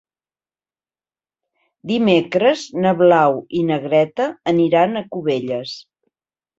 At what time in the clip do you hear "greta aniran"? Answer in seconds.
3.87-4.99